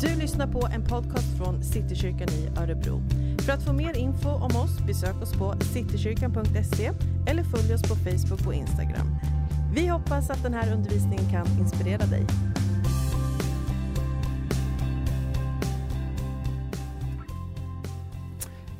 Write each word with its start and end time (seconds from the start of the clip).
Du 0.00 0.16
lyssnar 0.16 0.46
på 0.46 0.68
en 0.74 0.84
podcast 0.84 1.38
från 1.38 1.64
Citykyrkan 1.64 2.28
i 2.28 2.48
Örebro. 2.60 3.02
För 3.46 3.52
att 3.52 3.64
få 3.64 3.72
mer 3.72 3.96
info 3.96 4.28
om 4.28 4.56
oss 4.56 4.86
besök 4.86 5.22
oss 5.22 5.32
på 5.32 5.54
citykyrkan.se 5.60 6.90
eller 7.28 7.42
följ 7.42 7.74
oss 7.74 7.82
på 7.82 7.94
Facebook 7.94 8.46
och 8.46 8.54
Instagram. 8.54 9.06
Vi 9.74 9.86
hoppas 9.86 10.30
att 10.30 10.42
den 10.42 10.54
här 10.54 10.72
undervisningen 10.74 11.30
kan 11.30 11.46
inspirera 11.58 12.06
dig. 12.06 12.26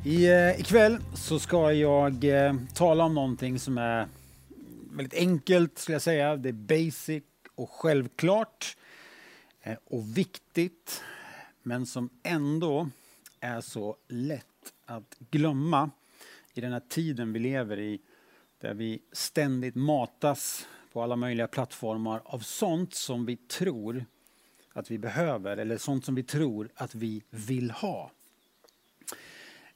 I, 0.03 0.29
eh, 0.29 0.59
ikväll 0.59 0.97
så 1.13 1.39
ska 1.39 1.73
jag 1.73 2.23
eh, 2.23 2.53
tala 2.73 3.03
om 3.03 3.13
någonting 3.13 3.59
som 3.59 3.77
är 3.77 4.07
väldigt 4.91 5.19
enkelt, 5.19 5.77
skulle 5.77 5.95
jag 5.95 6.01
säga. 6.01 6.35
Det 6.35 6.49
är 6.49 6.53
basic 6.53 7.23
och 7.55 7.69
självklart 7.69 8.75
Eh, 9.61 9.77
och 9.85 10.17
viktigt, 10.17 11.03
men 11.63 11.85
som 11.85 12.09
ändå 12.23 12.89
är 13.39 13.61
så 13.61 13.97
lätt 14.07 14.73
att 14.85 15.15
glömma 15.31 15.89
i 16.53 16.61
den 16.61 16.73
här 16.73 16.81
tiden 16.89 17.33
vi 17.33 17.39
lever 17.39 17.79
i, 17.79 17.99
där 18.59 18.73
vi 18.73 19.01
ständigt 19.11 19.75
matas 19.75 20.67
på 20.93 21.03
alla 21.03 21.15
möjliga 21.15 21.47
plattformar 21.47 22.21
av 22.25 22.39
sånt 22.39 22.93
som 22.93 23.25
vi 23.25 23.35
tror 23.35 24.05
att 24.73 24.91
vi 24.91 24.97
behöver 24.97 25.57
eller 25.57 25.77
sånt 25.77 26.05
som 26.05 26.15
vi 26.15 26.23
tror 26.23 26.69
att 26.75 26.95
vi 26.95 27.23
vill 27.29 27.71
ha. 27.71 28.11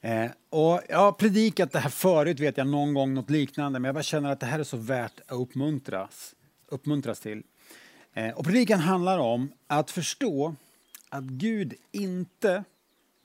Eh, 0.02 0.32
och 0.50 0.82
jag 0.90 0.98
har 0.98 1.12
predikat 1.12 1.72
det 1.72 1.80
här 1.80 1.90
förut, 1.90 2.40
vet 2.40 2.58
jag, 2.58 2.68
någon 2.68 2.94
gång 2.94 3.14
något 3.14 3.30
liknande, 3.30 3.80
men 3.80 3.88
jag 3.88 3.96
bara 3.96 4.04
känner 4.04 4.32
att 4.32 4.40
det 4.40 4.46
här 4.46 4.60
är 4.60 4.64
så 4.64 4.78
värt 4.78 5.20
att 5.20 5.32
uppmuntras, 5.32 6.36
uppmuntras 6.68 7.20
till. 7.20 7.44
Eh, 8.14 8.34
och 8.34 8.46
predikan 8.46 8.80
handlar 8.80 9.20
om 9.20 9.54
att 9.68 9.92
förstå 9.92 10.56
att 11.10 11.24
Gud 11.24 11.74
inte 11.92 12.64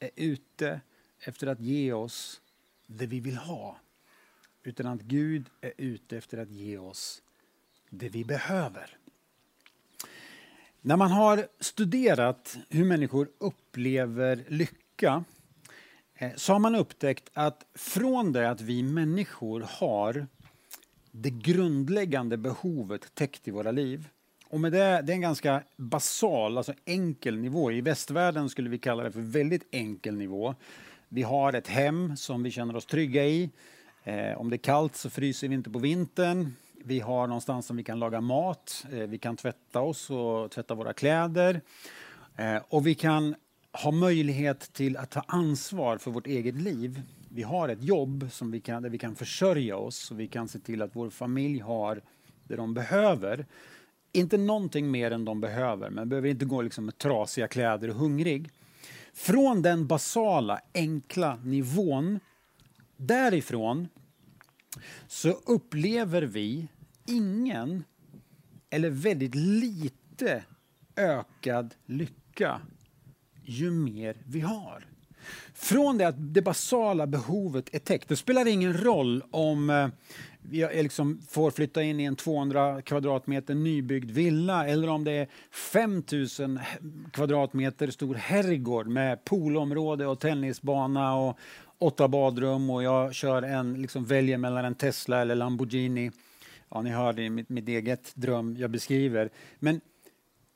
är 0.01 0.11
ute 0.17 0.81
efter 1.21 1.47
att 1.47 1.61
ge 1.61 1.93
oss 1.93 2.41
det 2.87 3.07
vi 3.07 3.21
vill 3.21 3.37
ha, 3.37 3.79
utan 4.63 4.87
att 4.87 5.01
Gud 5.01 5.47
är 5.61 5.73
ute 5.77 6.19
efter 6.19 6.39
att 6.39 6.51
ge 6.51 6.79
oss 6.79 7.23
det 7.91 8.09
vi 8.09 8.25
behöver. 8.25 8.97
När 10.81 10.97
man 10.97 11.11
har 11.11 11.49
studerat 11.61 12.57
hur 12.69 12.85
människor 12.85 13.29
upplever 13.39 14.45
lycka 14.49 15.25
eh, 16.15 16.33
så 16.37 16.53
har 16.53 16.59
man 16.59 16.75
upptäckt 16.75 17.31
att 17.33 17.67
från 17.75 18.33
det 18.33 18.51
att 18.51 18.61
vi 18.61 18.83
människor 18.83 19.67
har 19.69 20.27
det 21.11 21.31
grundläggande 21.31 22.37
behovet 22.37 23.15
täckt 23.15 23.49
i 23.49 23.51
våra 23.51 23.71
liv. 23.71 24.09
Och 24.51 24.61
med 24.61 24.73
det, 24.73 25.03
det 25.03 25.13
är 25.13 25.15
en 25.15 25.21
ganska 25.21 25.63
basal, 25.77 26.59
alltså 26.59 26.75
enkel 26.85 27.39
nivå. 27.39 27.73
I 27.73 27.81
västvärlden 27.81 28.49
skulle 28.49 28.71
vi 28.71 28.79
kalla 28.79 29.03
det 29.03 29.13
för 29.13 29.21
väldigt 29.21 29.69
enkel 29.71 30.15
nivå. 30.15 30.55
Vi 31.09 31.23
har 31.23 31.53
ett 31.53 31.69
hem 31.69 32.17
som 32.17 32.43
vi 32.43 32.51
känner 32.51 32.77
oss 32.77 32.87
trygga 32.87 33.27
i. 33.27 33.51
Eh, 34.05 34.41
om 34.41 34.51
det 34.51 34.57
är 34.57 34.59
kallt 34.59 34.97
så 34.97 35.11
fryser 35.11 35.49
vi 35.49 35.55
inte 35.55 35.71
på 35.71 35.79
vintern. 35.79 36.55
Vi 36.85 37.01
har 37.01 37.27
någonstans 37.27 37.67
som 37.67 37.77
vi 37.77 37.85
kan 37.85 37.99
laga 37.99 38.21
mat. 38.21 38.87
Eh, 38.93 38.99
vi 38.99 39.19
kan 39.19 39.37
tvätta 39.37 39.81
oss 39.81 40.11
och 40.11 40.51
tvätta 40.51 40.75
våra 40.75 40.93
kläder. 40.93 41.61
Eh, 42.37 42.63
och 42.69 42.87
vi 42.87 42.95
kan 42.95 43.35
ha 43.73 43.91
möjlighet 43.91 44.73
till 44.73 44.97
att 44.97 45.11
ta 45.11 45.21
ansvar 45.27 45.99
för 45.99 46.11
vårt 46.11 46.27
eget 46.27 46.55
liv. 46.55 47.03
Vi 47.29 47.43
har 47.43 47.69
ett 47.69 47.83
jobb 47.83 48.29
som 48.31 48.51
vi 48.51 48.61
kan, 48.61 48.83
där 48.83 48.91
vi 48.91 48.99
kan 48.99 49.15
försörja 49.15 49.77
oss 49.77 50.11
och 50.11 50.21
vi 50.21 50.29
kan 50.29 50.49
se 50.49 50.59
till 50.59 50.83
att 50.83 50.97
vår 50.97 51.11
familj 51.11 51.59
har 51.59 52.03
det 52.45 52.57
de 52.57 52.75
behöver. 52.75 53.47
Inte 54.19 54.39
någonting 54.39 54.91
mer 54.91 55.11
än 55.11 55.25
de 55.25 55.41
behöver, 55.41 55.91
men 55.91 56.09
behöver 56.09 56.29
inte 56.29 56.45
gå 56.45 56.63
liksom 56.63 56.85
med 56.85 56.99
trasiga 56.99 57.49
kläder 57.49 57.89
och 57.89 57.97
hungrig. 57.97 58.51
Från 59.15 59.63
den 59.63 59.87
basala, 59.87 60.61
enkla 60.75 61.37
nivån, 61.37 62.21
därifrån 62.97 63.89
så 65.07 65.29
upplever 65.31 66.23
vi 66.23 66.69
ingen 67.07 67.85
eller 68.71 68.91
väldigt 68.91 69.35
lite 69.35 70.45
ökad 70.97 71.75
lycka 71.87 72.61
ju 73.43 73.71
mer 73.71 74.17
vi 74.25 74.41
har. 74.41 74.88
Från 75.55 75.99
det 75.99 76.09
att 76.09 76.35
det 76.35 76.43
basala 76.43 77.07
behovet 77.07 77.75
är 77.75 77.79
täckt. 77.79 78.09
Det 78.09 78.17
spelar 78.17 78.47
ingen 78.47 78.85
roll 78.85 79.23
om 79.31 79.91
jag 80.51 80.69
vi 80.69 80.83
liksom 80.83 81.21
får 81.29 81.51
flytta 81.51 81.83
in 81.83 82.01
i 82.01 82.05
en 82.05 82.17
200 82.17 82.83
kvadratmeter 82.83 83.55
nybyggd 83.55 84.11
villa 84.11 84.69
eller 84.69 84.89
om 84.89 85.05
det 85.05 85.13
är 85.13 85.29
5000 85.51 86.61
kvadratmeter 87.13 87.91
stor 87.91 88.15
herrgård 88.15 88.87
med 88.87 89.25
poolområde 89.25 90.07
och 90.07 90.21
tennisbana 90.21 91.15
och 91.15 91.39
åtta 91.79 92.09
badrum 92.09 92.71
och 92.71 92.83
jag 92.83 93.15
kör 93.15 93.43
en, 93.43 93.83
liksom 93.83 94.05
väljer 94.05 94.39
mellan 94.39 94.65
en 94.65 94.75
Tesla 94.75 95.21
eller 95.21 95.35
Lamborghini. 95.35 96.11
Ja, 96.69 96.83
ni 96.83 96.91
hörde 96.91 97.31
mitt, 97.31 97.49
mitt 97.49 97.69
eget 97.69 98.13
dröm 98.15 98.57
jag 98.57 98.71
beskriver. 98.71 99.31
Men 99.59 99.81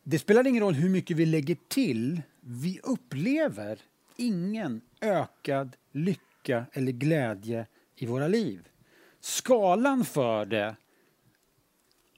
det 0.05 0.19
spelar 0.19 0.47
ingen 0.47 0.63
roll 0.63 0.75
hur 0.75 0.89
mycket 0.89 1.17
vi 1.17 1.27
lägger 1.27 1.57
till 1.69 2.23
vi 2.41 2.81
upplever 2.83 3.79
ingen 4.17 4.81
ökad 5.01 5.77
lycka 5.93 6.67
eller 6.73 6.93
glädje 6.93 7.67
i 7.97 8.07
våra 8.07 8.29
liv. 8.29 8.69
Skalan 9.21 10.05
för 10.05 10.47
det, 10.47 10.77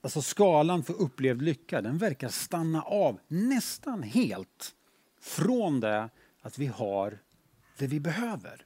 alltså 0.01 0.21
skalan 0.21 0.83
för 0.83 0.93
upplevd 0.93 1.41
lycka, 1.41 1.81
den 1.81 1.97
verkar 1.97 2.29
stanna 2.29 2.81
av 2.81 3.19
nästan 3.27 4.03
helt 4.03 4.75
från 5.21 5.79
det 5.79 6.09
att 6.41 6.57
vi 6.57 6.67
har 6.67 7.19
det 7.77 7.87
vi 7.87 7.99
behöver. 7.99 8.65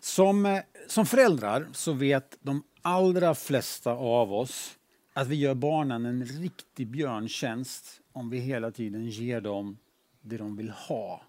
Som, 0.00 0.46
eh, 0.46 0.62
som 0.86 1.06
föräldrar 1.06 1.66
så 1.72 1.92
vet 1.92 2.38
de 2.42 2.62
allra 2.82 3.34
flesta 3.34 3.92
av 3.92 4.32
oss 4.32 4.78
att 5.12 5.28
vi 5.28 5.36
gör 5.36 5.54
barnen 5.54 6.06
en 6.06 6.24
riktig 6.24 6.86
björntjänst 6.86 8.00
om 8.12 8.30
vi 8.30 8.38
hela 8.38 8.70
tiden 8.70 9.06
ger 9.06 9.40
dem 9.40 9.78
det 10.22 10.36
de 10.36 10.56
vill 10.56 10.70
ha 10.70 11.22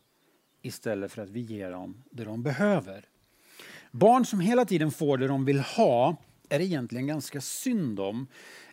istället 0.62 1.12
för 1.12 1.22
att 1.22 1.30
vi 1.30 1.40
ger 1.40 1.72
dem 1.72 2.04
det 2.12 2.24
de 2.24 2.44
behöver. 2.44 3.06
Barn 3.92 4.26
som 4.26 4.40
hela 4.40 4.66
tiden 4.66 4.92
får 4.92 5.18
det 5.18 5.28
de 5.28 5.46
vill 5.46 5.60
ha 5.60 6.16
är 6.50 6.60
egentligen 6.60 7.08
ganska 7.08 7.42
synd 7.42 8.00
om. 8.00 8.28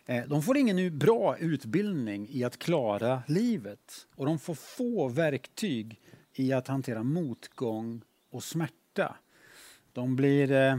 Eh, 0.05 0.25
de 0.27 0.43
får 0.43 0.57
ingen 0.57 0.97
bra 0.97 1.37
utbildning 1.37 2.27
i 2.29 2.43
att 2.43 2.59
klara 2.59 3.23
livet 3.27 4.07
och 4.15 4.25
de 4.25 4.39
får 4.39 4.55
få 4.55 5.07
verktyg 5.07 5.99
i 6.33 6.53
att 6.53 6.67
hantera 6.67 7.03
motgång 7.03 8.01
och 8.29 8.43
smärta. 8.43 9.15
De 9.93 10.15
blir 10.15 10.51
eh, 10.51 10.77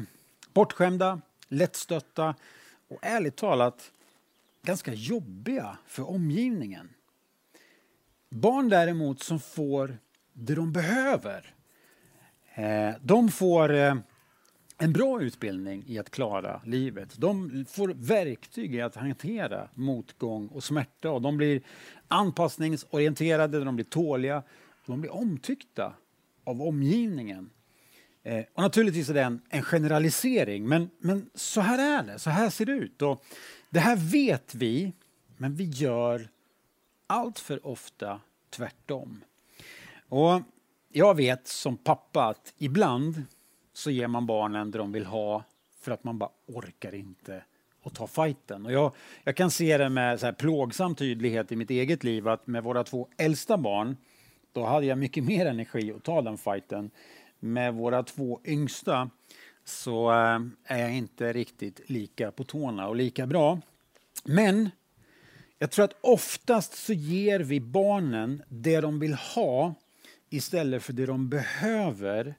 bortskämda, 0.53 1.21
lättstötta 1.49 2.35
och 2.89 2.99
ärligt 3.03 3.37
talat 3.37 3.93
ganska 4.63 4.95
jobbiga 4.95 5.79
för 5.87 6.11
omgivningen. 6.11 6.89
Barn 8.29 8.69
däremot 8.69 9.23
som 9.23 9.41
får 9.41 9.99
det 10.33 10.55
de 10.55 10.73
behöver, 10.73 11.55
eh, 12.55 12.95
de 13.03 13.29
får 13.29 13.75
eh, 13.75 13.95
en 14.79 14.93
bra 14.93 15.23
utbildning 15.23 15.85
i 15.87 15.99
att 15.99 16.11
klara 16.11 16.61
livet. 16.65 17.17
De 17.17 17.65
får 17.69 17.89
verktyg 17.89 18.75
i 18.75 18.81
att 18.81 18.97
hantera 18.97 19.69
motgång 19.75 20.49
och 20.49 20.65
smärta 20.65 21.11
och 21.11 21.23
de 21.23 21.37
blir 21.37 21.63
anpassningsorienterade, 22.09 23.65
de 23.65 23.75
blir 23.77 23.85
tåliga, 23.85 24.43
de 24.87 25.01
blir 25.01 25.13
omtyckta 25.13 25.95
av 26.45 26.63
omgivningen. 26.63 27.51
Eh, 28.23 28.45
och 28.55 28.63
naturligtvis 28.63 29.09
är 29.09 29.15
det 29.15 29.23
en, 29.23 29.43
en, 29.49 29.63
generalisering, 29.63 30.69
men, 30.69 30.91
men 30.99 31.31
så 31.35 31.61
här 31.61 32.01
är 32.01 32.07
det, 32.07 32.19
så 32.19 32.31
här 32.31 32.51
ser 32.51 32.67
det 32.67 32.73
ut. 32.73 33.03
Och 33.03 33.25
det 33.71 33.81
här 33.81 33.97
vet 33.97 34.55
vi, 34.55 34.93
men 35.37 35.55
vi 35.55 35.65
gör 35.65 36.29
allt 37.07 37.39
för 37.39 37.67
ofta 37.67 38.21
tvärtom. 38.51 39.25
Och 40.11 40.43
jag 40.93 41.17
vet 41.17 41.49
som 41.49 41.77
pappa 41.77 42.25
att 42.25 42.55
ibland 42.59 43.23
så 43.73 43.91
ger 43.91 44.07
man 44.07 44.27
barnen 44.27 44.71
det 44.71 44.79
de 44.79 44.93
vill 44.93 45.07
ha 45.07 45.45
för 45.81 45.93
att 45.93 46.05
man 46.05 46.19
bara 46.19 46.31
orkar 46.47 46.95
inte 46.95 47.45
och 47.83 47.95
ta 47.95 48.07
fighten. 48.07 48.67
Och 48.67 48.73
jag, 48.73 48.93
jag 49.25 49.37
kan 49.37 49.51
se 49.51 49.79
det 49.79 49.89
med 49.89 50.21
så 50.21 50.27
här 50.27 50.33
plågsam 50.33 50.95
tydlighet 50.95 51.53
i 51.53 51.57
mitt 51.57 51.71
eget 51.71 52.05
liv 52.05 52.29
att 52.29 52.47
med 52.47 52.65
våra 52.65 52.85
två 52.85 53.09
äldsta 53.17 53.57
barn 53.57 53.97
då 54.53 54.65
hade 54.65 54.87
jag 54.87 54.99
mycket 54.99 55.25
mer 55.25 55.47
energi 55.47 55.93
att 55.93 56.03
ta 56.03 56.23
den 56.23 56.39
fighten. 56.39 56.91
Med 57.41 57.75
våra 57.75 58.03
två 58.03 58.41
yngsta 58.45 59.11
så 59.65 60.11
eh, 60.11 60.41
är 60.65 60.79
jag 60.79 60.95
inte 60.95 61.33
riktigt 61.33 61.91
lika 61.91 62.33
på 62.33 62.45
tårna 62.45 62.89
och 62.89 62.97
lika 62.97 63.27
bra. 63.27 63.61
Men 64.25 64.71
jag 65.59 65.71
tror 65.71 65.85
att 65.85 65.97
oftast 66.01 66.75
så 66.75 66.93
ger 66.93 67.41
vi 67.41 67.61
barnen 67.61 68.43
det 68.49 68.81
de 68.81 69.01
vill 69.01 69.15
ha 69.15 69.75
istället 70.31 70.83
för 70.83 70.93
det 70.93 71.07
de 71.07 71.29
behöver 71.29 72.35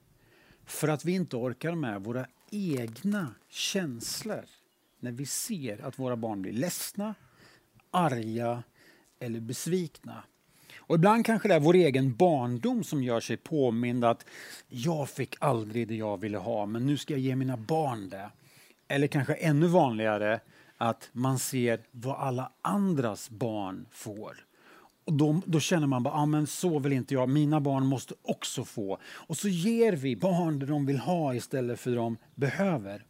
för 0.66 0.88
att 0.88 1.06
vi 1.06 1.12
inte 1.12 1.36
orkar 1.36 1.76
med 1.76 2.04
våra 2.04 2.26
egna 2.52 3.34
känslor 3.50 4.46
när 5.00 5.12
vi 5.12 5.26
ser 5.26 5.86
att 5.86 6.00
våra 6.00 6.16
barn 6.16 6.42
blir 6.42 6.54
ledsna, 6.54 7.16
arga 7.92 8.64
eller 9.20 9.40
besvikna. 9.40 10.24
Och 10.78 10.96
ibland 10.96 11.26
kanske 11.26 11.48
det 11.48 11.56
är 11.56 11.60
vår 11.60 11.76
egen 11.76 12.16
barndom 12.16 12.84
som 12.84 13.04
gör 13.04 13.20
sig 13.20 13.38
påmind 13.38 14.06
att 14.06 14.26
jag 14.68 15.10
fick 15.10 15.36
aldrig 15.40 15.88
det 15.88 15.96
jag 15.96 16.18
ville 16.18 16.38
ha, 16.38 16.66
men 16.66 16.86
nu 16.86 16.98
ska 16.98 17.14
jag 17.14 17.22
ge 17.22 17.36
mina 17.36 17.58
barn 17.58 18.10
det. 18.10 18.30
Eller 18.88 19.08
kanske 19.08 19.34
ännu 19.34 19.68
vanligare, 19.68 20.40
att 20.78 21.10
man 21.12 21.40
ser 21.40 21.82
vad 21.92 22.16
alla 22.16 22.52
andras 22.62 23.30
barn 23.30 23.86
får. 23.92 24.46
Och 25.06 25.14
då, 25.14 25.42
då 25.46 25.60
känner 25.60 25.88
man 25.88 26.04
bara, 26.04 26.14
ah, 26.14 26.26
men 26.26 26.48
så 26.48 26.80
vill 26.80 26.94
inte 26.94 27.14
jag, 27.14 27.30
mina 27.30 27.60
barn 27.60 27.86
måste 27.86 28.14
också 28.22 28.66
få. 28.66 28.98
Och 29.06 29.38
så 29.38 29.48
ger 29.48 29.94
vi 29.94 30.16
barn 30.16 30.60
det 30.60 30.66
de 30.66 30.86
vill 30.86 30.98
ha 30.98 31.36
istället 31.36 31.80
för 31.80 31.90
det 31.90 31.98
de 31.98 32.18
behöver. 32.36 33.06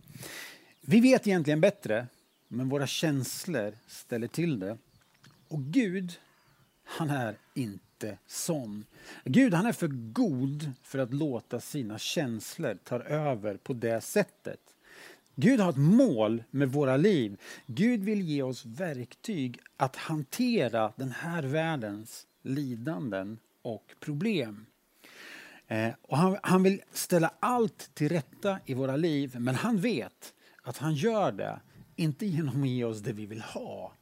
Vi 0.81 0.99
vet 0.99 1.27
egentligen 1.27 1.61
bättre, 1.61 2.07
men 2.47 2.69
våra 2.69 2.87
känslor 2.87 3.77
ställer 3.87 4.27
till 4.27 4.59
det. 4.59 4.77
Och 5.47 5.59
Gud, 5.59 6.11
han 6.83 7.09
är 7.09 7.37
inte 7.55 8.17
sån. 8.27 8.85
Gud 9.25 9.53
han 9.53 9.65
är 9.65 9.71
för 9.71 9.87
god 10.13 10.71
för 10.83 10.99
att 10.99 11.13
låta 11.13 11.59
sina 11.59 11.97
känslor 11.97 12.77
ta 12.83 12.99
över 12.99 13.57
på 13.57 13.73
det 13.73 14.01
sättet. 14.01 14.59
Gud 15.35 15.59
har 15.59 15.69
ett 15.69 15.77
mål 15.77 16.43
med 16.51 16.71
våra 16.71 16.97
liv. 16.97 17.37
Gud 17.65 18.03
vill 18.03 18.21
ge 18.21 18.41
oss 18.41 18.65
verktyg 18.65 19.59
att 19.77 19.95
hantera 19.95 20.93
den 20.95 21.11
här 21.11 21.43
världens 21.43 22.27
lidanden 22.41 23.39
och 23.61 23.95
problem. 23.99 24.65
Eh, 25.67 25.93
och 26.01 26.17
han, 26.17 26.37
han 26.43 26.63
vill 26.63 26.81
ställa 26.91 27.33
allt 27.39 27.89
till 27.93 28.09
rätta 28.09 28.59
i 28.65 28.73
våra 28.73 28.95
liv, 28.95 29.35
men 29.39 29.55
han 29.55 29.77
vet 29.77 30.33
att 30.63 30.77
han 30.77 30.93
gör 30.93 31.31
det, 31.31 31.59
inte 31.95 32.25
genom 32.25 32.61
att 32.61 32.69
ge 32.69 32.83
oss 32.83 32.99
det 32.99 33.13
vi 33.13 33.25
vill 33.25 33.41
ha, 33.41 33.93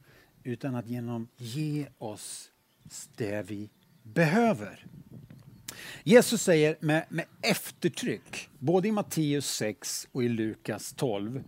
utan 0.42 0.74
att 0.74 0.86
genom 0.86 1.28
ge 1.36 1.86
oss 1.98 2.50
det 3.16 3.42
vi 3.42 3.70
behöver. 4.02 4.86
Jesus 6.04 6.42
säger 6.42 6.76
med, 6.80 7.06
med 7.08 7.24
eftertryck, 7.42 8.48
både 8.58 8.88
i 8.88 8.92
Matteus 8.92 9.46
6 9.46 10.08
och 10.12 10.24
i 10.24 10.28
Lukas 10.28 10.92
12, 10.92 11.44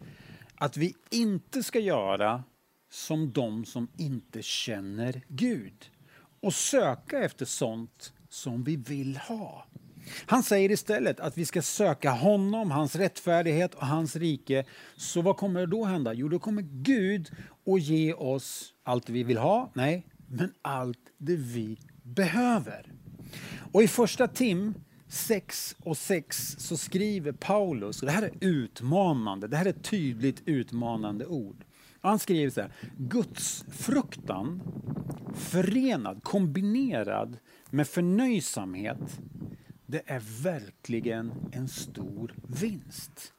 att 0.54 0.76
vi 0.76 0.94
inte 1.10 1.62
ska 1.62 1.78
göra 1.78 2.44
som 2.90 3.32
de 3.32 3.64
som 3.64 3.88
inte 3.96 4.42
känner 4.42 5.22
Gud 5.28 5.90
och 6.40 6.54
söka 6.54 7.24
efter 7.24 7.44
sånt 7.44 8.12
som 8.28 8.64
vi 8.64 8.76
vill 8.76 9.16
ha. 9.16 9.66
Han 10.26 10.42
säger 10.42 10.70
istället 10.70 11.20
att 11.20 11.38
vi 11.38 11.44
ska 11.44 11.62
söka 11.62 12.10
honom, 12.10 12.70
hans 12.70 12.96
rättfärdighet 12.96 13.74
och 13.74 13.86
hans 13.86 14.16
rike. 14.16 14.64
Så 14.96 15.22
vad 15.22 15.36
kommer 15.36 15.66
då 15.66 15.84
hända? 15.84 16.12
Jo, 16.12 16.28
då 16.28 16.38
kommer 16.38 16.62
Gud 16.62 17.30
att 17.66 17.82
ge 17.82 18.12
oss 18.12 18.74
allt 18.82 19.08
vi 19.08 19.22
vill 19.22 19.38
ha. 19.38 19.70
Nej, 19.74 20.06
men 20.28 20.52
allt 20.62 20.98
det 21.18 21.36
vi 21.36 21.78
behöver. 22.02 22.92
Och 23.72 23.82
i 23.82 23.88
första 23.88 24.28
Tim 24.28 24.74
6 25.08 25.76
och 25.78 25.96
6 25.96 26.56
så 26.58 26.76
skriver 26.76 27.32
Paulus, 27.32 28.00
och 28.00 28.06
det 28.06 28.12
här 28.12 28.22
är 28.22 28.32
utmanande, 28.40 29.48
det 29.48 29.56
här 29.56 29.66
är 29.66 29.72
tydligt 29.72 30.42
utmanande 30.46 31.26
ord. 31.26 31.64
Han 32.00 32.18
skriver 32.18 32.50
så 32.50 32.60
här, 32.60 32.72
Guds 32.96 33.64
fruktan 33.70 34.62
förenad, 35.34 36.22
kombinerad 36.22 37.36
med 37.70 37.88
förnöjsamhet, 37.88 39.20
det 39.86 40.02
är 40.06 40.42
verkligen 40.42 41.32
en 41.52 41.68
stor 41.68 42.34
vinst. 42.46 43.32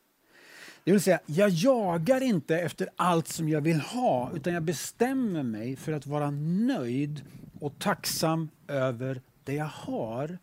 Det 0.83 0.91
vill 0.91 1.01
säga, 1.01 1.19
jag 1.25 1.49
jagar 1.49 2.21
inte 2.21 2.57
efter 2.57 2.89
allt 2.95 3.27
som 3.27 3.49
jag 3.49 3.61
vill 3.61 3.79
ha, 3.79 4.31
utan 4.35 4.53
jag 4.53 4.63
bestämmer 4.63 5.43
mig 5.43 5.75
för 5.75 5.91
att 5.91 6.07
vara 6.07 6.31
nöjd 6.31 7.21
och 7.59 7.79
tacksam 7.79 8.49
över 8.67 9.21
det 9.45 9.53
jag 9.53 9.65
har. 9.65 10.39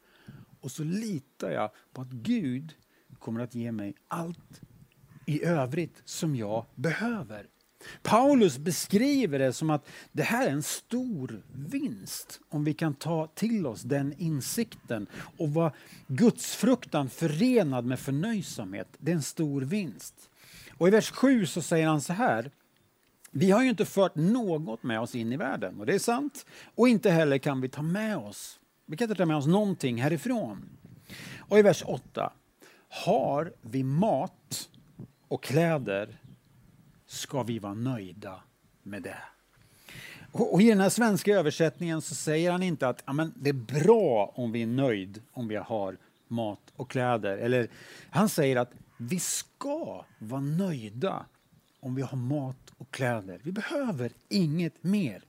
Och 0.61 0.71
så 0.71 0.85
litar 0.85 1.51
jag 1.51 1.71
på 1.93 2.03
att 2.03 2.11
Gud 2.11 2.75
kommer 3.19 3.41
att 3.41 3.55
ge 3.55 3.73
mig 3.73 3.95
allt 4.09 4.61
i 5.27 5.45
övrigt 5.45 6.03
som 6.05 6.37
jag 6.37 6.67
behöver. 6.75 7.47
Paulus 8.03 8.59
beskriver 8.59 9.39
det 9.39 9.53
som 9.53 9.71
att 9.71 9.89
det 10.13 10.23
här 10.23 10.47
är 10.47 10.51
en 10.51 10.63
stor 10.63 11.43
vinst 11.53 12.41
om 12.49 12.65
vi 12.65 12.75
kan 12.75 12.95
ta 12.95 13.27
till 13.27 13.67
oss 13.67 13.83
den 13.83 14.15
insikten 14.19 15.07
och 15.39 15.55
vad 15.55 15.73
gudsfruktan 16.07 17.11
förenad 17.11 17.85
med 17.85 18.01
förnöjsamhet, 18.01 18.89
det 18.99 19.11
är 19.11 19.17
en 19.17 19.23
stor 19.23 19.63
vinst. 19.63 20.31
Och 20.79 20.89
i 20.89 20.91
vers 20.91 21.11
7 21.11 21.47
så 21.47 21.63
säger 21.63 21.87
han 21.87 22.01
så 22.01 22.13
här 22.13 22.51
vi 23.31 23.51
har 23.51 23.63
ju 23.63 23.69
inte 23.69 23.85
fört 23.85 24.15
något 24.15 24.83
med 24.83 25.01
oss 25.01 25.15
in 25.15 25.33
i 25.33 25.37
världen, 25.37 25.81
och 25.81 25.87
det 25.87 25.95
är 25.95 25.99
sant. 25.99 26.47
Och 26.75 26.89
inte 26.89 27.11
heller 27.11 27.39
kan 27.39 27.61
vi 27.61 27.69
ta 27.69 27.83
med 27.83 28.17
oss, 28.17 28.60
vi 28.91 28.97
kan 28.97 29.05
inte 29.05 29.15
ta 29.19 29.27
med 29.27 29.37
oss 29.37 29.47
någonting 29.47 30.03
härifrån. 30.03 30.69
Och 31.39 31.59
i 31.59 31.63
vers 31.63 31.83
8. 31.87 32.33
Har 32.89 33.53
vi 33.61 33.83
mat 33.83 34.69
och 35.29 35.43
kläder 35.43 36.19
ska 37.07 37.43
vi 37.43 37.59
vara 37.59 37.75
nöjda 37.75 38.41
med 38.83 39.03
det. 39.03 39.19
Och 40.33 40.63
I 40.63 40.69
den 40.69 40.81
här 40.81 40.89
svenska 40.89 41.33
översättningen 41.33 42.03
så 42.03 42.15
säger 42.15 42.53
han 42.53 42.63
inte 42.63 42.89
att 42.89 43.03
amen, 43.05 43.33
det 43.37 43.49
är 43.51 43.85
bra 43.85 44.33
om 44.35 44.53
vi 44.53 44.63
är 44.63 44.67
nöjd 44.67 45.23
om 45.33 45.49
vi 45.49 45.57
har 45.57 45.97
mat 46.29 46.73
och 46.77 46.91
kläder. 46.91 47.39
Eller 47.39 47.69
han 48.11 48.29
säger 48.29 48.57
att 48.57 48.73
vi 48.97 49.19
ska 49.19 50.05
vara 50.19 50.41
nöjda 50.41 51.27
om 51.81 51.95
vi 51.95 52.03
har 52.03 52.17
mat 52.17 52.73
och 52.79 52.91
kläder. 52.91 53.41
Vi 53.43 53.53
behöver 53.53 54.13
inget 54.29 54.85
mer. 54.85 55.25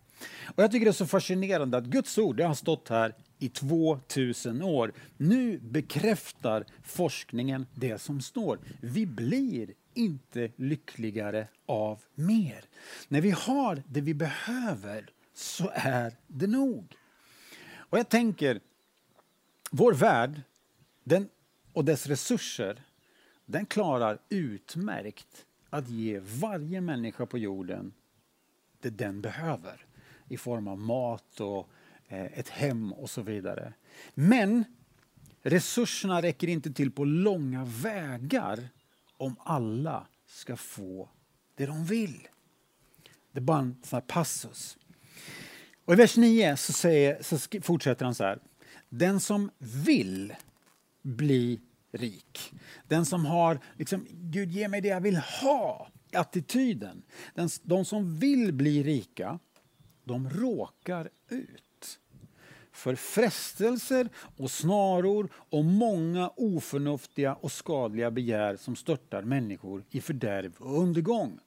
Och 0.46 0.64
Jag 0.64 0.72
tycker 0.72 0.86
det 0.86 0.92
är 0.92 0.94
så 0.94 1.08
fascinerande 1.08 1.78
att 1.78 1.86
Guds 1.86 2.18
ord 2.18 2.36
det 2.36 2.44
har 2.44 2.54
stått 2.54 2.90
här 2.90 3.16
i 3.42 3.50
2000 3.50 4.62
år. 4.62 4.94
Nu 5.18 5.58
bekräftar 5.58 6.66
forskningen 6.84 7.66
det 7.76 7.98
som 7.98 8.22
står. 8.22 8.60
Vi 8.82 9.06
blir 9.06 9.74
inte 9.94 10.52
lyckligare 10.56 11.48
av 11.66 12.04
mer. 12.16 12.66
När 13.08 13.22
vi 13.22 13.32
har 13.32 13.84
det 13.88 14.02
vi 14.02 14.14
behöver 14.14 15.10
så 15.34 15.72
är 15.74 16.18
det 16.28 16.48
nog. 16.48 16.96
Och 17.74 18.00
jag 18.00 18.10
tänker, 18.10 18.60
vår 19.72 19.94
värld 19.94 20.42
den, 21.04 21.30
och 21.74 21.86
dess 21.86 22.08
resurser, 22.08 22.84
den 23.46 23.66
klarar 23.66 24.20
utmärkt 24.30 25.46
att 25.70 25.90
ge 25.90 26.20
varje 26.20 26.82
människa 26.82 27.26
på 27.26 27.38
jorden 27.38 27.94
det 28.82 28.90
den 28.90 29.22
behöver 29.22 29.86
i 30.28 30.38
form 30.38 30.68
av 30.68 30.80
mat 30.80 31.40
och 31.40 31.70
Eh, 32.12 32.40
ett 32.40 32.50
hem 32.50 32.94
och 32.94 33.10
så 33.10 33.22
vidare. 33.22 33.74
Men 34.14 34.66
resurserna 35.42 36.22
räcker 36.22 36.48
inte 36.48 36.74
till 36.74 36.92
på 36.92 37.06
långa 37.06 37.66
vägar 37.66 38.70
om 39.18 39.36
alla 39.40 40.08
ska 40.26 40.56
få 40.56 41.10
det 41.56 41.66
de 41.66 41.86
vill. 41.86 42.28
Det 43.32 43.40
är 43.40 43.42
bara 43.42 43.60
en 43.60 43.76
sån 43.84 43.98
här 43.98 44.08
passus. 44.08 44.78
Och 45.86 45.94
I 45.94 45.98
vers 45.98 46.18
9 46.18 46.58
så, 46.58 46.74
säger, 46.74 47.24
så 47.24 47.62
fortsätter 47.62 48.06
han 48.06 48.16
så 48.16 48.24
här. 48.24 48.40
Den 48.90 49.20
som 49.20 49.52
vill 49.58 50.34
bli 51.02 51.62
rik. 51.92 52.54
Den 52.88 53.06
som 53.06 53.26
har, 53.26 53.60
liksom, 53.78 54.08
Gud 54.10 54.52
ge 54.52 54.68
mig 54.68 54.82
det 54.82 54.88
jag 54.88 55.02
vill 55.02 55.18
ha, 55.18 55.88
attityden. 56.14 57.04
Den, 57.34 57.50
de 57.64 57.86
som 57.86 58.20
vill 58.20 58.54
bli 58.54 58.84
rika, 58.84 59.40
de 60.04 60.30
råkar 60.30 61.10
ut 61.30 61.71
för 62.72 62.96
frestelser 62.96 64.10
och 64.38 64.52
snaror 64.52 65.30
och 65.34 65.66
många 65.66 66.30
oförnuftiga 66.36 67.34
och 67.34 67.52
skadliga 67.52 68.12
begär 68.12 68.56
som 68.56 68.76
störtar 68.76 69.22
människor 69.22 69.84
i 69.90 70.02
fördärv 70.02 70.54
och 70.58 70.80
undergång. 70.80 71.40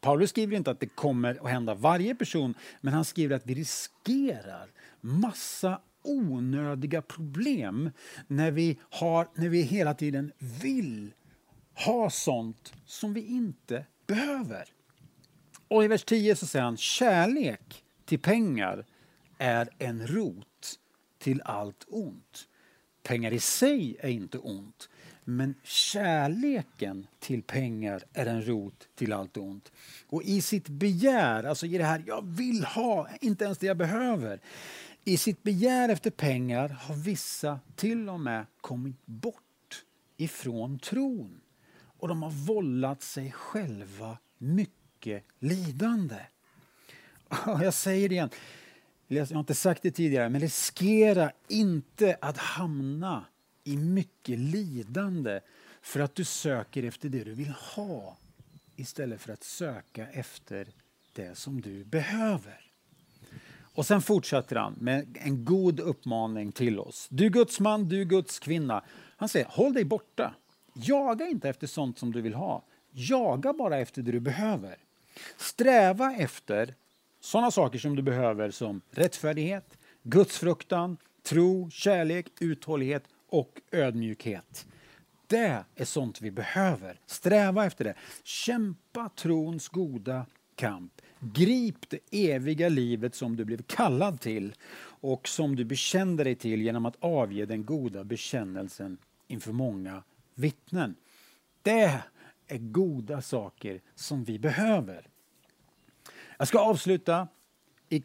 Paulus 0.00 0.30
skriver 0.30 0.56
inte 0.56 0.70
att 0.70 0.80
det 0.80 0.86
kommer 0.86 1.38
att 1.44 1.50
hända 1.50 1.74
varje 1.74 2.14
person, 2.14 2.54
men 2.80 2.94
han 2.94 3.04
skriver 3.04 3.36
att 3.36 3.46
vi 3.46 3.54
riskerar 3.54 4.70
massa 5.00 5.80
onödiga 6.02 7.02
problem 7.02 7.90
när 8.26 8.50
vi, 8.50 8.78
har, 8.90 9.28
när 9.34 9.48
vi 9.48 9.62
hela 9.62 9.94
tiden 9.94 10.32
vill 10.62 11.12
ha 11.74 12.10
sånt 12.10 12.72
som 12.86 13.14
vi 13.14 13.26
inte 13.26 13.86
behöver. 14.06 14.64
Och 15.68 15.84
i 15.84 15.88
vers 15.88 16.04
10 16.04 16.36
så 16.36 16.46
säger 16.46 16.64
han 16.64 16.76
kärlek 16.76 17.84
till 18.04 18.20
pengar 18.20 18.86
är 19.38 19.68
en 19.78 20.06
rot 20.06 20.46
till 21.22 21.42
allt 21.44 21.84
ont. 21.88 22.48
Pengar 23.02 23.32
i 23.32 23.40
sig 23.40 23.96
är 24.00 24.08
inte 24.08 24.38
ont, 24.38 24.88
men 25.24 25.54
kärleken 25.62 27.06
till 27.18 27.42
pengar 27.42 28.02
är 28.12 28.26
en 28.26 28.42
rot 28.42 28.88
till 28.94 29.12
allt 29.12 29.36
ont. 29.36 29.72
Och 30.06 30.22
i 30.22 30.40
sitt 30.40 30.68
begär, 30.68 31.44
alltså 31.44 31.66
i 31.66 31.78
det 31.78 31.84
här 31.84 32.04
jag 32.06 32.26
vill 32.26 32.64
ha, 32.64 33.08
inte 33.20 33.44
ens 33.44 33.58
det 33.58 33.66
jag 33.66 33.76
behöver, 33.76 34.40
i 35.04 35.16
sitt 35.16 35.42
begär 35.42 35.88
efter 35.88 36.10
pengar 36.10 36.68
har 36.68 36.94
vissa 36.94 37.60
till 37.76 38.08
och 38.08 38.20
med 38.20 38.46
kommit 38.60 39.06
bort 39.06 39.84
ifrån 40.16 40.78
tron. 40.78 41.40
Och 41.98 42.08
de 42.08 42.22
har 42.22 42.30
vållat 42.30 43.02
sig 43.02 43.32
själva 43.32 44.18
mycket 44.38 45.24
lidande. 45.38 46.16
Jag 47.46 47.74
säger 47.74 48.08
det 48.08 48.14
igen 48.14 48.30
jag 49.14 49.26
har 49.26 49.40
inte 49.40 49.54
sagt 49.54 49.82
det 49.82 49.90
tidigare, 49.90 50.28
men 50.28 50.40
riskera 50.40 51.32
inte 51.48 52.16
att 52.20 52.36
hamna 52.36 53.24
i 53.64 53.76
mycket 53.76 54.38
lidande 54.38 55.40
för 55.82 56.00
att 56.00 56.14
du 56.14 56.24
söker 56.24 56.82
efter 56.82 57.08
det 57.08 57.24
du 57.24 57.34
vill 57.34 57.54
ha 57.74 58.16
istället 58.76 59.20
för 59.20 59.32
att 59.32 59.44
söka 59.44 60.06
efter 60.08 60.68
det 61.12 61.38
som 61.38 61.60
du 61.60 61.84
behöver. 61.84 62.60
Och 63.74 63.86
sen 63.86 64.02
fortsätter 64.02 64.56
han 64.56 64.74
med 64.80 65.16
en 65.20 65.44
god 65.44 65.80
uppmaning 65.80 66.52
till 66.52 66.78
oss. 66.78 67.06
Du 67.10 67.30
Guds 67.30 67.60
man, 67.60 67.88
du 67.88 68.04
Guds 68.04 68.38
kvinna. 68.38 68.84
Han 69.16 69.28
säger, 69.28 69.46
håll 69.46 69.72
dig 69.72 69.84
borta. 69.84 70.34
Jaga 70.74 71.28
inte 71.28 71.48
efter 71.48 71.66
sånt 71.66 71.98
som 71.98 72.12
du 72.12 72.20
vill 72.20 72.34
ha. 72.34 72.64
Jaga 72.90 73.52
bara 73.52 73.78
efter 73.78 74.02
det 74.02 74.12
du 74.12 74.20
behöver. 74.20 74.76
Sträva 75.36 76.14
efter 76.14 76.74
sådana 77.22 77.50
saker 77.50 77.78
som 77.78 77.96
du 77.96 78.02
behöver 78.02 78.50
som 78.50 78.80
rättfärdighet, 78.90 79.78
gudsfruktan, 80.02 80.96
tro, 81.22 81.70
kärlek, 81.70 82.26
uthållighet 82.40 83.04
och 83.28 83.60
ödmjukhet. 83.70 84.66
Det 85.26 85.64
är 85.74 85.84
sånt 85.84 86.20
vi 86.20 86.30
behöver. 86.30 87.00
Sträva 87.06 87.66
efter 87.66 87.84
det. 87.84 87.94
Kämpa 88.22 89.10
trons 89.16 89.68
goda 89.68 90.26
kamp. 90.56 90.92
Grip 91.20 91.90
det 91.90 92.30
eviga 92.30 92.68
livet 92.68 93.14
som 93.14 93.36
du 93.36 93.44
blev 93.44 93.62
kallad 93.62 94.20
till 94.20 94.54
och 94.84 95.28
som 95.28 95.56
du 95.56 95.64
bekände 95.64 96.24
dig 96.24 96.34
till 96.34 96.62
genom 96.62 96.86
att 96.86 96.96
avge 97.00 97.46
den 97.46 97.64
goda 97.64 98.04
bekännelsen 98.04 98.98
inför 99.28 99.52
många 99.52 100.02
vittnen. 100.34 100.94
Det 101.62 102.02
är 102.46 102.58
goda 102.58 103.22
saker 103.22 103.80
som 103.94 104.24
vi 104.24 104.38
behöver. 104.38 105.11
Jag 106.42 106.48
ska 106.48 106.58
avsluta 106.58 107.28
i, 107.88 108.02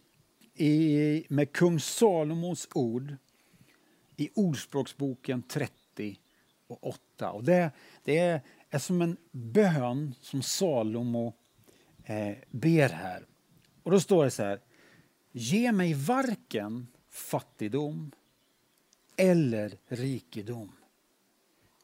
i, 0.54 1.26
med 1.30 1.54
kung 1.54 1.80
Salomos 1.80 2.68
ord 2.74 3.16
i 4.16 4.30
Ordspråksboken 4.36 5.44
30 5.44 6.20
och 6.68 6.88
8. 6.88 7.32
Och 7.32 7.44
det, 7.44 7.72
det 8.04 8.18
är, 8.18 8.42
är 8.70 8.80
som 8.80 9.02
en 9.02 9.18
bön 9.32 10.16
som 10.22 10.42
Salomo 10.42 11.34
eh, 12.04 12.38
ber 12.50 12.90
här. 12.90 13.26
Och 13.84 13.92
då 13.92 14.00
står 14.00 14.24
det 14.24 14.32
så 14.32 14.44
här. 14.44 14.60
Ge 15.32 15.72
mig 15.72 15.94
varken 15.94 16.88
fattigdom 17.10 18.12
eller 19.16 19.78
rikedom. 19.88 20.72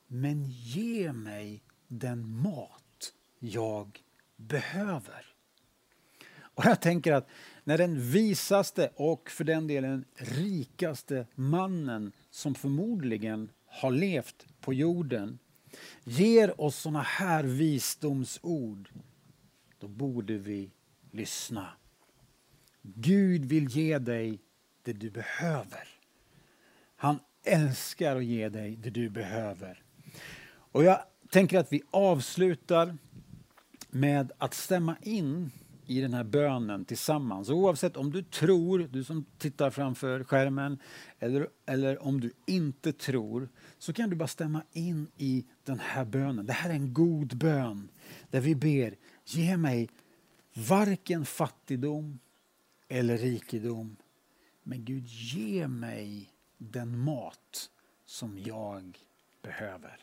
Men 0.07 0.45
ge 0.49 1.13
mig 1.13 1.63
den 1.87 2.41
mat 2.41 3.13
jag 3.39 4.03
behöver. 4.35 5.32
Och 6.55 6.65
jag 6.65 6.81
tänker 6.81 7.13
att 7.13 7.27
när 7.63 7.77
den 7.77 8.01
visaste 8.01 8.89
och 8.95 9.29
för 9.29 9.43
den 9.43 9.67
delen 9.67 10.05
rikaste 10.15 11.27
mannen 11.35 12.11
som 12.29 12.55
förmodligen 12.55 13.51
har 13.65 13.91
levt 13.91 14.45
på 14.61 14.73
jorden 14.73 15.39
ger 16.03 16.61
oss 16.61 16.75
såna 16.75 17.01
här 17.01 17.43
visdomsord, 17.43 18.89
då 19.79 19.87
borde 19.87 20.37
vi 20.37 20.71
lyssna. 21.11 21.67
Gud 22.81 23.45
vill 23.45 23.67
ge 23.67 23.99
dig 23.99 24.39
det 24.83 24.93
du 24.93 25.09
behöver. 25.09 25.87
Han 26.95 27.19
älskar 27.43 28.15
att 28.15 28.25
ge 28.25 28.49
dig 28.49 28.75
det 28.75 28.89
du 28.89 29.09
behöver. 29.09 29.83
Och 30.47 30.83
jag 30.83 31.03
tänker 31.29 31.59
att 31.59 31.73
vi 31.73 31.81
avslutar 31.91 32.97
med 33.89 34.31
att 34.37 34.53
stämma 34.53 34.95
in 35.01 35.51
i 35.85 36.01
den 36.01 36.13
här 36.13 36.23
bönen 36.23 36.85
tillsammans. 36.85 37.49
Oavsett 37.49 37.97
om 37.97 38.11
du 38.11 38.23
tror, 38.23 38.79
du 38.79 39.03
som 39.03 39.25
tittar 39.37 39.69
framför 39.69 40.23
skärmen, 40.23 40.79
eller, 41.19 41.47
eller 41.65 42.03
om 42.03 42.21
du 42.21 42.31
inte 42.45 42.93
tror, 42.93 43.49
så 43.77 43.93
kan 43.93 44.09
du 44.09 44.15
bara 44.15 44.27
stämma 44.27 44.63
in 44.71 45.07
i 45.17 45.45
den 45.63 45.79
här 45.79 46.05
bönen. 46.05 46.45
Det 46.45 46.53
här 46.53 46.69
är 46.69 46.73
en 46.73 46.93
god 46.93 47.37
bön 47.37 47.89
där 48.29 48.41
vi 48.41 48.55
ber, 48.55 48.95
ge 49.25 49.57
mig 49.57 49.89
varken 50.53 51.25
fattigdom 51.25 52.19
eller 52.87 53.17
rikedom, 53.17 53.95
men 54.63 54.85
Gud 54.85 55.05
ge 55.07 55.67
mig 55.67 56.29
den 56.57 56.97
mat 56.99 57.69
som 58.05 58.39
jag 58.39 58.99
behöver. 59.41 59.99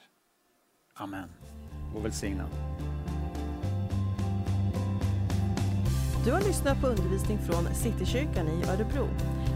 Amen. 0.94 1.28
Och 1.94 2.04
välsignad. 2.04 2.50
Du 6.24 6.32
har 6.32 6.40
lyssnat 6.40 6.80
på 6.80 6.86
undervisning 6.86 7.38
från 7.38 7.74
Citykyrkan 7.74 8.48
i 8.48 8.64
Örebro. 8.68 9.08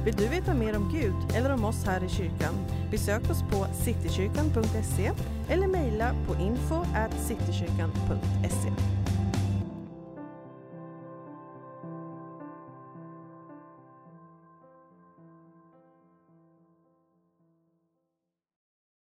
Vill 0.04 0.14
du 0.14 0.28
veta 0.28 0.54
mer 0.54 0.76
om 0.76 0.92
Gud 0.92 1.37
eller 1.37 1.52
om 1.52 1.64
oss 1.64 1.85
här 1.87 2.04
i 2.04 2.09
kyrkan? 2.09 2.54
Besök 2.90 3.30
oss 3.30 3.42
på 3.42 3.66
citykyrkan.se 3.85 5.11
eller 5.49 5.66
mejla 5.66 6.14
på 6.26 6.35
info 6.35 6.85
citykyrkan.se. 7.26 9.03